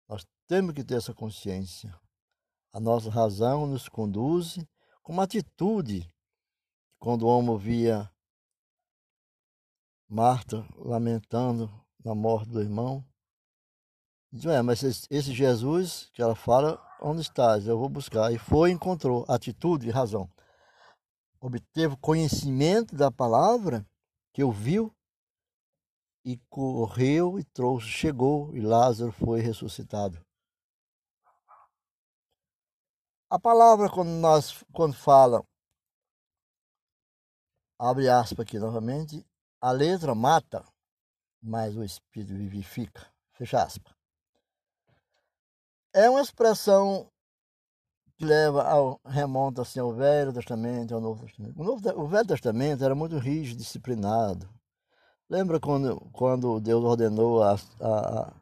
Nós 0.08 0.26
temos 0.48 0.74
que 0.74 0.84
ter 0.84 0.96
essa 0.96 1.14
consciência. 1.14 1.98
A 2.74 2.80
nossa 2.80 3.10
razão 3.10 3.66
nos 3.68 3.88
conduz 3.88 4.58
com 5.02 5.14
uma 5.14 5.24
atitude. 5.24 6.10
Quando 7.00 7.24
o 7.24 7.28
homem 7.28 7.58
via 7.58 8.12
Marta 10.14 10.68
lamentando 10.76 11.72
a 12.06 12.14
morte 12.14 12.50
do 12.50 12.60
irmão. 12.60 13.02
Diz, 14.34 14.46
é, 14.46 14.62
mas 14.62 14.82
esse, 14.82 15.34
Jesus 15.34 16.10
que 16.14 16.22
ela 16.22 16.36
fala, 16.36 16.82
onde 17.02 17.22
estás? 17.22 17.68
Eu 17.68 17.78
vou 17.78 17.90
buscar. 17.90 18.32
E 18.32 18.38
foi 18.38 18.70
e 18.70 18.74
encontrou 18.74 19.26
atitude 19.28 19.88
e 19.88 19.92
razão. 19.92 20.30
Obteve 21.42 21.98
conhecimento 21.98 22.96
da 22.96 23.12
palavra 23.12 23.86
que 24.32 24.44
ouviu 24.44 24.96
e 26.24 26.38
correu 26.50 27.38
e 27.38 27.44
trouxe, 27.44 27.88
chegou 27.88 28.56
e 28.56 28.62
Lázaro 28.62 29.12
foi 29.12 29.42
ressuscitado. 29.42 30.24
A 33.30 33.40
palavra 33.40 33.90
quando 33.90 34.10
nós 34.10 34.64
quando 34.72 34.94
fala 34.94 35.44
abre 37.80 38.08
aspas 38.08 38.46
aqui 38.46 38.60
novamente, 38.60 39.26
a 39.60 39.72
letra 39.72 40.14
mata, 40.14 40.64
mas 41.42 41.76
o 41.76 41.84
espírito 41.84 42.34
vivifica. 42.34 43.12
Fecha 43.34 43.64
aspas. 43.64 44.01
É 45.94 46.10
uma 46.10 46.22
expressão 46.22 47.12
que 48.18 48.24
leva 48.24 48.64
ao 48.64 49.02
remonta 49.06 49.64
assim 49.64 49.80
ao 49.80 49.92
Velho 49.94 50.32
Testamento 50.32 50.96
ao 50.96 51.02
Novo 51.02 51.26
Testamento. 51.26 51.60
O, 51.60 51.64
Novo, 51.64 52.02
o 52.02 52.08
Velho 52.08 52.28
Testamento 52.28 52.84
era 52.84 52.96
muito 52.96 53.18
rígido, 53.18 53.58
disciplinado. 53.58 54.48
Lembra 55.30 55.60
quando, 55.60 56.00
quando 56.14 56.60
Deus 56.60 56.84
ordenou 56.84 57.44
a, 57.44 57.56
a, 57.80 58.34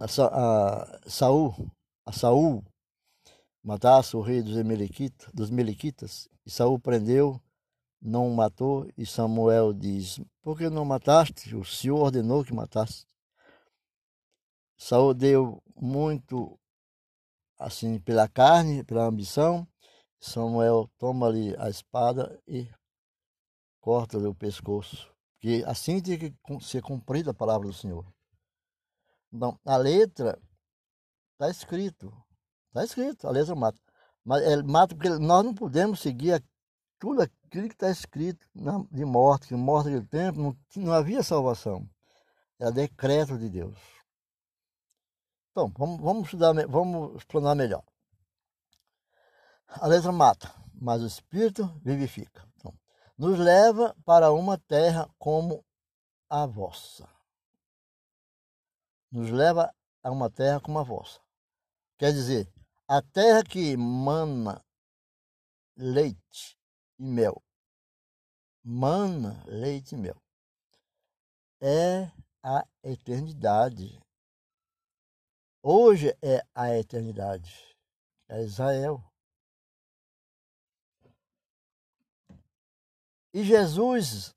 a, 0.00 0.04
a, 0.04 1.08
Saul, 1.08 1.54
a 2.04 2.12
Saul 2.12 2.64
matasse 3.62 4.16
o 4.16 4.20
rei 4.20 4.42
dos 4.42 4.56
Meliquitas, 4.62 5.28
dos 5.32 5.50
Meliquitas, 5.50 6.28
e 6.44 6.50
Saul 6.50 6.78
prendeu, 6.78 7.40
não 8.00 8.28
matou, 8.30 8.86
e 8.96 9.06
Samuel 9.06 9.72
diz: 9.72 10.20
Por 10.42 10.58
que 10.58 10.68
não 10.68 10.84
mataste? 10.84 11.54
O 11.56 11.64
Senhor 11.64 11.98
ordenou 11.98 12.44
que 12.44 12.52
matasse. 12.52 13.06
Saul 14.76 15.14
deu 15.14 15.62
muito 15.76 16.58
assim 17.58 17.98
pela 17.98 18.28
carne, 18.28 18.84
pela 18.84 19.04
ambição. 19.04 19.66
Samuel 20.20 20.90
toma 20.98 21.26
ali 21.26 21.54
a 21.58 21.68
espada 21.68 22.40
e 22.46 22.68
corta-lhe 23.80 24.26
o 24.26 24.34
pescoço. 24.34 25.12
Porque 25.34 25.62
assim 25.66 26.00
tem 26.00 26.18
que 26.18 26.34
ser 26.62 26.82
cumprida 26.82 27.30
a 27.30 27.34
palavra 27.34 27.66
do 27.68 27.74
Senhor. 27.74 28.06
Então, 29.32 29.58
a 29.64 29.76
letra 29.76 30.40
está 31.32 31.50
escrito. 31.50 32.12
Está 32.68 32.84
escrito, 32.84 33.26
a 33.28 33.30
letra 33.30 33.54
mata. 33.54 33.78
Mas 34.24 34.42
ele 34.42 34.62
mata 34.62 34.94
porque 34.94 35.10
nós 35.10 35.44
não 35.44 35.54
podemos 35.54 36.00
seguir 36.00 36.42
tudo 36.98 37.22
aquilo 37.22 37.68
que 37.68 37.74
está 37.74 37.90
escrito 37.90 38.46
de 38.90 39.04
morte, 39.04 39.48
que 39.48 39.54
morte 39.54 39.90
naquele 39.90 40.06
tempo 40.06 40.40
não, 40.40 40.56
não 40.76 40.92
havia 40.92 41.22
salvação. 41.22 41.86
Era 42.58 42.72
decreto 42.72 43.36
de 43.36 43.50
Deus. 43.50 43.93
Então, 45.54 45.72
vamos, 45.78 46.00
vamos 46.00 46.24
estudar, 46.24 46.52
vamos 46.66 47.14
explanar 47.14 47.54
melhor. 47.54 47.84
A 49.68 49.86
letra 49.86 50.10
mata, 50.10 50.52
mas 50.74 51.00
o 51.00 51.06
Espírito 51.06 51.66
vivifica. 51.80 52.44
Então, 52.56 52.76
nos 53.16 53.38
leva 53.38 53.94
para 54.04 54.32
uma 54.32 54.58
terra 54.58 55.08
como 55.16 55.64
a 56.28 56.44
vossa. 56.44 57.08
Nos 59.12 59.30
leva 59.30 59.72
a 60.02 60.10
uma 60.10 60.28
terra 60.28 60.58
como 60.58 60.80
a 60.80 60.82
vossa. 60.82 61.20
Quer 61.98 62.12
dizer, 62.12 62.52
a 62.88 63.00
terra 63.00 63.44
que 63.44 63.76
mana 63.76 64.60
leite 65.76 66.58
e 66.98 67.04
mel. 67.04 67.40
Mana 68.64 69.40
leite 69.46 69.94
e 69.94 69.98
mel. 69.98 70.20
É 71.60 72.10
a 72.42 72.66
eternidade 72.82 74.03
Hoje 75.66 76.14
é 76.20 76.46
a 76.54 76.76
eternidade, 76.76 77.74
é 78.28 78.42
Israel. 78.42 79.02
E 83.32 83.42
Jesus, 83.42 84.34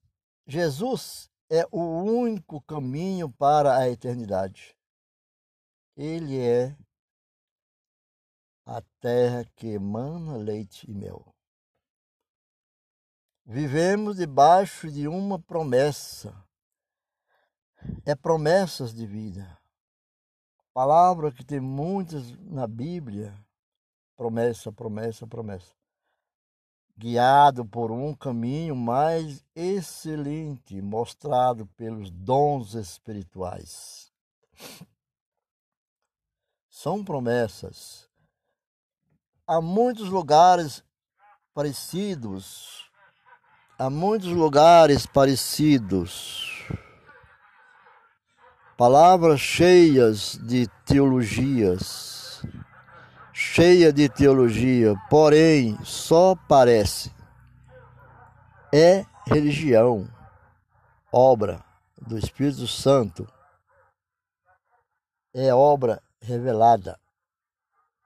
Jesus 0.47 1.29
é 1.49 1.67
o 1.69 1.81
único 1.81 2.61
caminho 2.61 3.29
para 3.29 3.77
a 3.77 3.89
eternidade. 3.89 4.73
Ele 5.97 6.39
é 6.39 6.73
a 8.65 8.81
terra 9.01 9.43
que 9.53 9.67
emana 9.67 10.37
leite 10.37 10.89
e 10.89 10.93
mel. 10.93 11.35
Vivemos 13.45 14.15
debaixo 14.15 14.89
de 14.89 15.09
uma 15.09 15.37
promessa. 15.37 16.33
É 18.05 18.15
promessas 18.15 18.93
de 18.93 19.05
vida. 19.05 19.56
Palavra 20.77 21.31
que 21.31 21.43
tem 21.43 21.59
muitas 21.59 22.37
na 22.39 22.67
Bíblia. 22.67 23.33
Promessa, 24.15 24.71
promessa, 24.71 25.25
promessa. 25.25 25.73
Guiado 26.95 27.65
por 27.65 27.89
um 27.91 28.13
caminho 28.13 28.75
mais 28.75 29.43
excelente, 29.55 30.79
mostrado 30.79 31.65
pelos 31.75 32.11
dons 32.11 32.75
espirituais. 32.75 34.13
São 36.69 37.03
promessas. 37.03 38.07
Há 39.47 39.59
muitos 39.59 40.09
lugares 40.09 40.83
parecidos. 41.55 42.87
Há 43.79 43.89
muitos 43.89 44.29
lugares 44.29 45.07
parecidos 45.07 46.47
Palavras 48.77 49.39
cheias 49.39 50.37
de 50.43 50.67
teologias, 50.85 52.43
cheia 53.33 53.91
de 53.91 54.07
teologia, 54.07 54.93
porém 55.09 55.83
só 55.83 56.35
parece. 56.47 57.11
É 58.71 59.03
religião, 59.25 60.07
obra 61.11 61.65
do 61.99 62.19
Espírito 62.19 62.67
Santo, 62.67 63.27
é 65.33 65.51
obra 65.51 65.99
revelada. 66.21 66.99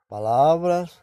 Palavras 0.08 0.98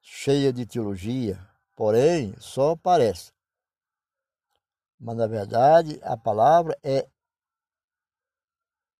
cheia 0.00 0.50
de 0.50 0.64
teologia, 0.64 1.38
porém 1.76 2.34
só 2.38 2.74
parece. 2.74 3.34
Mas 4.98 5.14
na 5.14 5.26
verdade 5.26 6.00
a 6.02 6.16
palavra 6.16 6.74
é 6.82 7.06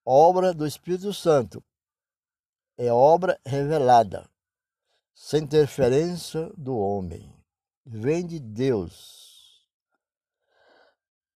obra 0.09 0.55
do 0.55 0.67
Espírito 0.67 1.13
Santo. 1.13 1.63
É 2.79 2.91
obra 2.91 3.39
revelada, 3.45 4.27
sem 5.15 5.43
interferência 5.43 6.51
do 6.57 6.79
homem. 6.79 7.31
Vem 7.85 8.27
de 8.27 8.41
Deus. 8.41 9.69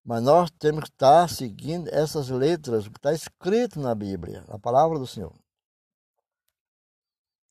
Mas 0.02 0.22
nós 0.22 0.50
temos 0.52 0.84
que 0.84 0.90
estar 0.90 1.28
seguindo 1.28 1.88
essas 1.88 2.30
letras, 2.30 2.88
que 2.88 2.96
está 2.96 3.12
escrito 3.12 3.78
na 3.78 3.94
Bíblia, 3.94 4.42
a 4.48 4.58
palavra 4.58 4.98
do 4.98 5.06
Senhor. 5.06 5.38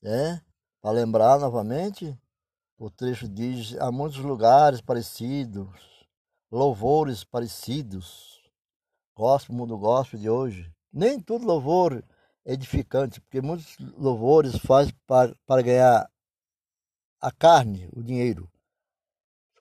É? 0.03 0.41
Para 0.81 0.95
lembrar 0.95 1.39
novamente, 1.39 2.19
o 2.79 2.89
trecho 2.89 3.27
diz: 3.27 3.77
há 3.77 3.91
muitos 3.91 4.17
lugares 4.17 4.81
parecidos, 4.81 6.07
louvores 6.49 7.23
parecidos. 7.23 8.41
Gospel, 9.15 9.55
mundo 9.55 9.77
gospel 9.77 10.19
de 10.19 10.29
hoje. 10.29 10.73
Nem 10.91 11.19
todo 11.19 11.45
louvor 11.45 12.03
é 12.45 12.53
edificante, 12.53 13.21
porque 13.21 13.41
muitos 13.41 13.77
louvores 13.97 14.57
faz 14.57 14.91
para, 15.07 15.35
para 15.45 15.61
ganhar 15.61 16.11
a 17.19 17.31
carne, 17.31 17.89
o 17.93 18.03
dinheiro. 18.03 18.49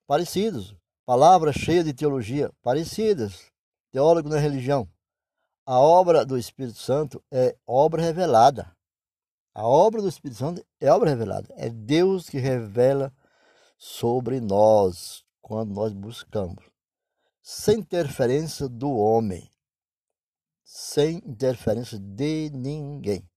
Parecidos. 0.06 0.74
Palavras 1.06 1.56
cheias 1.56 1.84
de 1.84 1.92
teologia, 1.92 2.52
parecidas. 2.62 3.50
Teólogo 3.90 4.28
na 4.28 4.38
religião. 4.38 4.88
A 5.66 5.78
obra 5.78 6.24
do 6.24 6.38
Espírito 6.38 6.78
Santo 6.78 7.22
é 7.30 7.56
obra 7.66 8.02
revelada. 8.02 8.74
A 9.54 9.66
obra 9.66 10.00
do 10.00 10.08
Espírito 10.08 10.38
Santo 10.38 10.64
é 10.80 10.90
obra 10.90 11.10
revelada. 11.10 11.52
É 11.56 11.68
Deus 11.68 12.28
que 12.28 12.38
revela 12.38 13.12
sobre 13.76 14.40
nós 14.40 15.24
quando 15.40 15.74
nós 15.74 15.92
buscamos, 15.92 16.64
sem 17.42 17.78
interferência 17.78 18.68
do 18.68 18.90
homem 18.90 19.50
sem 20.72 21.16
interferência 21.26 21.98
de 21.98 22.48
ninguém. 22.50 23.28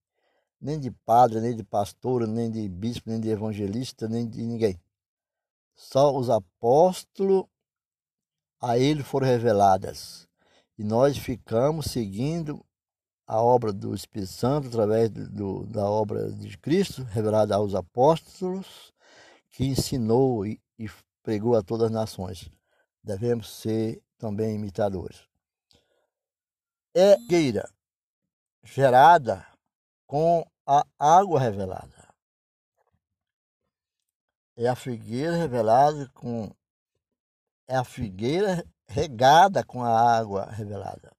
Nem 0.62 0.80
de 0.80 0.92
padre, 0.92 1.42
nem 1.42 1.56
de 1.56 1.64
pastor, 1.64 2.28
nem 2.28 2.50
de 2.52 2.70
bispo, 2.70 3.10
nem 3.10 3.20
de 3.20 3.28
evangelista, 3.28 4.08
nem 4.08 4.30
de 4.30 4.44
ninguém. 4.44 4.80
Só 5.74 6.16
os 6.16 6.30
apóstolos 6.30 7.46
a 8.62 8.78
ele 8.78 9.02
foram 9.02 9.26
reveladas. 9.26 10.28
E 10.78 10.84
nós 10.84 11.18
ficamos 11.18 11.88
seguindo 11.88 12.64
a 13.26 13.42
obra 13.42 13.74
do 13.74 13.96
Espírito 13.96 14.32
Santo 14.32 14.68
através 14.68 15.10
do, 15.10 15.66
da 15.66 15.90
obra 15.90 16.32
de 16.32 16.56
Cristo, 16.60 17.02
revelada 17.02 17.56
aos 17.56 17.74
apóstolos, 17.74 18.94
que 19.50 19.66
ensinou 19.66 20.46
e, 20.46 20.62
e 20.78 20.88
pregou 21.24 21.56
a 21.56 21.64
todas 21.64 21.88
as 21.88 21.92
nações. 21.92 22.48
Devemos 23.04 23.50
ser 23.50 24.04
também 24.20 24.56
imitadores 24.56 25.33
é 26.94 27.18
gueira 27.28 27.70
gerada 28.64 29.46
com 30.06 30.46
a 30.66 30.86
água 30.98 31.40
revelada. 31.40 32.14
É 34.56 34.68
a 34.68 34.76
figueira 34.76 35.36
revelada 35.36 36.08
com 36.14 36.56
é 37.68 37.76
a 37.76 37.84
figueira 37.84 38.64
regada 38.88 39.64
com 39.64 39.84
a 39.84 40.18
água 40.18 40.46
revelada. 40.46 41.16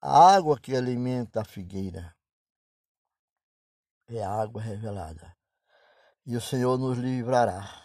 A 0.00 0.34
água 0.34 0.58
que 0.58 0.74
alimenta 0.74 1.42
a 1.42 1.44
figueira 1.44 2.16
é 4.08 4.22
a 4.22 4.30
água 4.30 4.60
revelada. 4.60 5.36
E 6.26 6.36
o 6.36 6.40
Senhor 6.40 6.76
nos 6.78 6.98
livrará. 6.98 7.80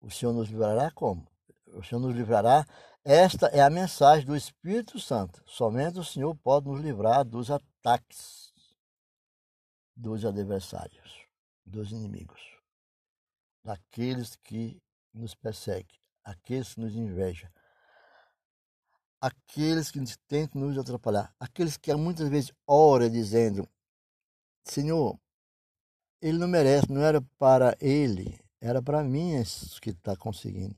O 0.00 0.10
Senhor 0.10 0.32
nos 0.32 0.48
livrará 0.48 0.90
como? 0.92 1.26
O 1.66 1.82
Senhor 1.82 2.00
nos 2.00 2.14
livrará 2.14 2.64
esta 3.10 3.46
é 3.46 3.62
a 3.62 3.70
mensagem 3.70 4.26
do 4.26 4.36
Espírito 4.36 5.00
Santo. 5.00 5.42
Somente 5.46 5.98
o 5.98 6.04
Senhor 6.04 6.36
pode 6.36 6.68
nos 6.68 6.78
livrar 6.78 7.24
dos 7.24 7.50
ataques 7.50 8.52
dos 9.96 10.26
adversários, 10.26 11.24
dos 11.64 11.90
inimigos, 11.90 12.38
daqueles 13.64 14.36
que 14.36 14.78
nos 15.14 15.34
perseguem, 15.34 15.98
aqueles 16.22 16.74
que 16.74 16.80
nos 16.80 16.94
invejam, 16.94 17.50
aqueles 19.18 19.90
que 19.90 19.98
tentam 20.28 20.60
nos 20.60 20.76
atrapalhar, 20.76 21.34
aqueles 21.40 21.78
que 21.78 21.92
muitas 21.94 22.28
vezes 22.28 22.52
oram 22.66 23.08
dizendo: 23.08 23.66
Senhor, 24.62 25.18
ele 26.20 26.36
não 26.36 26.46
merece, 26.46 26.92
não 26.92 27.00
era 27.00 27.22
para 27.38 27.74
ele, 27.80 28.38
era 28.60 28.82
para 28.82 29.02
mim 29.02 29.42
que 29.80 29.90
está 29.90 30.14
conseguindo. 30.14 30.76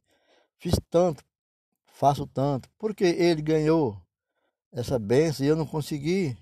Fiz 0.58 0.74
tanto, 0.88 1.24
faço 2.00 2.26
tanto, 2.26 2.66
porque 2.78 3.04
ele 3.04 3.42
ganhou 3.42 4.02
essa 4.72 4.98
benção 4.98 5.44
e 5.44 5.50
eu 5.50 5.54
não 5.54 5.66
consegui. 5.66 6.34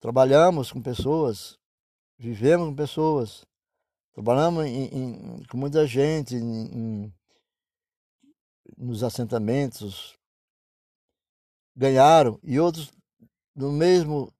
Trabalhamos 0.00 0.72
com 0.72 0.80
pessoas, 0.80 1.58
vivemos 2.16 2.66
com 2.66 2.74
pessoas, 2.74 3.44
trabalhamos 4.14 4.64
em, 4.64 4.84
em, 4.86 5.44
com 5.44 5.58
muita 5.58 5.86
gente 5.86 6.36
em, 6.36 7.12
nos 8.78 9.02
assentamentos, 9.02 10.16
ganharam 11.76 12.40
e 12.42 12.58
outros 12.58 12.90
no 13.54 13.72
mesmo 13.72 14.32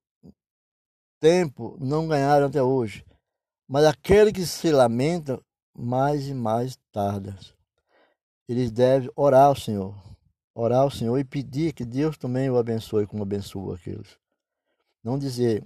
tempo 1.21 1.77
não 1.79 2.09
ganharam 2.09 2.47
até 2.47 2.63
hoje. 2.63 3.05
Mas 3.69 3.85
aquele 3.85 4.33
que 4.33 4.47
se 4.47 4.73
lamenta, 4.73 5.39
mais 5.75 6.27
e 6.27 6.33
mais 6.33 6.79
tarda. 6.91 7.37
Eles 8.49 8.71
devem 8.71 9.11
orar 9.17 9.47
ao 9.47 9.57
Senhor, 9.57 9.95
orar 10.55 10.83
ao 10.83 10.91
Senhor 10.91 11.19
e 11.19 11.25
pedir 11.25 11.73
que 11.73 11.85
Deus 11.85 12.17
também 12.17 12.49
o 12.49 12.57
abençoe 12.57 13.07
como 13.07 13.23
abençoa 13.23 13.75
aqueles. 13.75 14.17
Não 15.03 15.19
dizer, 15.19 15.65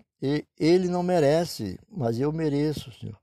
ele 0.59 0.89
não 0.89 1.03
merece, 1.03 1.79
mas 1.89 2.19
eu 2.19 2.33
mereço, 2.33 2.93
Senhor. 2.93 3.19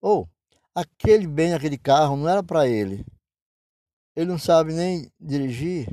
Ou, 0.00 0.28
aquele 0.74 1.26
bem, 1.26 1.54
aquele 1.54 1.78
carro, 1.78 2.16
não 2.16 2.28
era 2.28 2.42
para 2.42 2.68
ele. 2.68 3.04
Ele 4.14 4.26
não 4.26 4.38
sabe 4.38 4.72
nem 4.72 5.10
dirigir. 5.18 5.88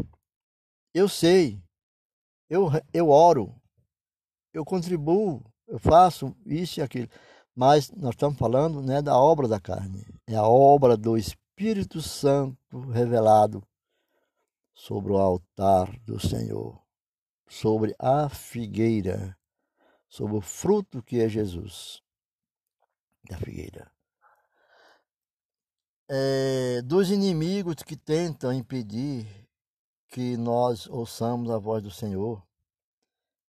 Eu 0.94 1.10
sei. 1.10 1.60
Eu, 2.50 2.70
eu 2.94 3.10
oro. 3.10 3.56
Eu 4.54 4.64
contribuo. 4.64 5.44
Eu 5.68 5.80
faço 5.80 6.36
isso 6.46 6.80
e 6.80 6.84
aquilo. 6.84 7.10
Mas 7.56 7.90
nós 7.92 8.12
estamos 8.12 8.38
falando 8.38 8.82
né, 8.82 9.02
da 9.02 9.18
obra 9.18 9.48
da 9.48 9.60
carne. 9.60 10.06
É 10.28 10.36
a 10.36 10.48
obra 10.48 10.96
do 10.96 11.18
Espírito 11.18 11.41
Santo 12.02 12.80
revelado 12.90 13.64
sobre 14.74 15.12
o 15.12 15.18
altar 15.18 15.98
do 16.02 16.20
Senhor, 16.20 16.82
sobre 17.48 17.96
a 18.00 18.30
figueira 18.30 19.38
sobre 20.12 20.36
o 20.36 20.42
fruto 20.42 21.02
que 21.02 21.22
é 21.22 21.30
Jesus 21.30 22.02
da 23.30 23.38
figueira. 23.38 23.90
É, 26.10 26.82
dos 26.82 27.10
inimigos 27.10 27.76
que 27.76 27.96
tentam 27.96 28.52
impedir 28.52 29.26
que 30.10 30.36
nós 30.36 30.86
ouçamos 30.88 31.50
a 31.50 31.58
voz 31.58 31.82
do 31.82 31.90
Senhor, 31.90 32.46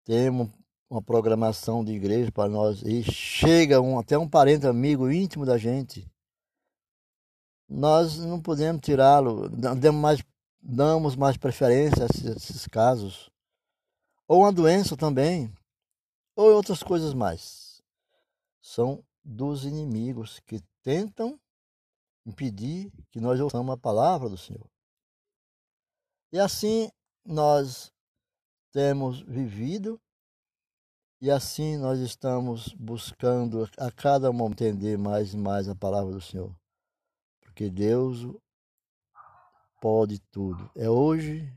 temos 0.04 0.50
uma 0.90 1.02
programação 1.02 1.86
de 1.86 1.94
igreja 1.94 2.30
para 2.34 2.50
nós 2.50 2.82
e 2.82 3.02
chega 3.02 3.80
um, 3.80 3.98
até 3.98 4.18
um 4.18 4.28
parente 4.28 4.68
amigo 4.68 5.10
íntimo 5.10 5.46
da 5.46 5.58
gente, 5.58 6.06
nós 7.74 8.18
não 8.18 8.42
podemos 8.42 8.82
tirá-lo, 8.82 9.48
damos 9.48 10.02
mais, 10.02 10.24
damos 10.62 11.16
mais 11.16 11.38
preferência 11.38 12.04
a 12.04 12.08
esses, 12.08 12.26
esses 12.26 12.68
casos. 12.68 13.32
Ou 14.28 14.42
uma 14.42 14.52
doença 14.52 14.98
também 14.98 15.52
ou 16.36 16.54
outras 16.54 16.84
coisas 16.84 17.14
mais. 17.14 17.82
São 18.62 19.02
dos 19.24 19.64
inimigos 19.64 20.42
que 20.42 20.62
tentam 20.84 21.40
impedir 22.26 22.92
que 23.10 23.22
nós 23.22 23.40
ouçamos 23.40 23.74
a 23.74 23.78
palavra 23.78 24.28
do 24.28 24.38
Senhor. 24.38 24.70
E 26.34 26.40
assim 26.40 26.92
nós 27.26 27.90
temos 28.74 29.22
vivido 29.22 30.00
e 31.22 31.32
assim 31.32 31.78
nós 31.78 32.00
estamos 32.00 32.74
buscando 32.74 33.70
a 33.78 33.92
cada 33.92 34.32
momento 34.34 34.64
entender 34.64 34.98
mais 34.98 35.34
e 35.34 35.38
mais 35.38 35.70
a 35.70 35.76
palavra 35.76 36.12
do 36.12 36.22
Senhor. 36.22 36.54
Porque 37.52 37.70
Deus 37.70 38.26
pode 39.82 40.20
tudo. 40.32 40.72
É 40.74 40.90
hoje 40.90 41.54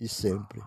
e 0.00 0.08
sempre. 0.08 0.62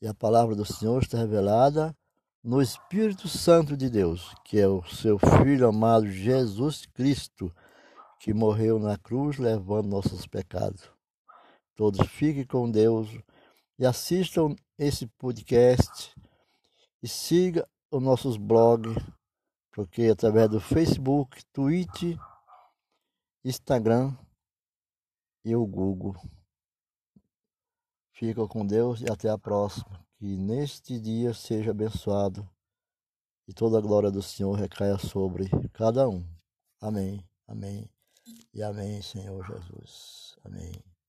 E 0.00 0.08
a 0.08 0.14
palavra 0.14 0.56
do 0.56 0.64
Senhor 0.64 1.02
está 1.02 1.18
revelada 1.18 1.94
no 2.42 2.62
Espírito 2.62 3.28
Santo 3.28 3.76
de 3.76 3.90
Deus, 3.90 4.34
que 4.42 4.58
é 4.58 4.66
o 4.66 4.82
seu 4.84 5.18
Filho 5.18 5.68
amado 5.68 6.06
Jesus 6.06 6.86
Cristo, 6.86 7.54
que 8.18 8.32
morreu 8.32 8.78
na 8.78 8.96
cruz 8.96 9.36
levando 9.36 9.88
nossos 9.88 10.26
pecados. 10.26 10.90
Todos 11.74 12.08
fiquem 12.08 12.46
com 12.46 12.70
Deus 12.70 13.06
e 13.78 13.84
assistam 13.84 14.56
esse 14.78 15.06
podcast 15.18 16.14
e 17.02 17.06
siga 17.06 17.68
os 17.90 18.02
nossos 18.02 18.38
blogs, 18.38 18.96
porque 19.72 20.04
através 20.04 20.48
do 20.48 20.58
Facebook, 20.58 21.44
Twitter, 21.52 22.18
Instagram 23.48 24.12
e 25.44 25.54
o 25.54 25.64
Google. 25.64 26.16
Fica 28.12 28.44
com 28.48 28.66
Deus 28.66 29.00
e 29.00 29.04
até 29.08 29.28
a 29.28 29.38
próxima. 29.38 30.04
Que 30.18 30.36
neste 30.36 30.98
dia 30.98 31.32
seja 31.32 31.70
abençoado 31.70 32.48
e 33.46 33.54
toda 33.54 33.78
a 33.78 33.80
glória 33.80 34.10
do 34.10 34.20
Senhor 34.20 34.54
recaia 34.54 34.98
sobre 34.98 35.48
cada 35.72 36.08
um. 36.08 36.26
Amém, 36.80 37.24
amém 37.46 37.88
e 38.52 38.64
amém, 38.64 39.00
Senhor 39.00 39.46
Jesus. 39.46 40.36
Amém. 40.42 40.95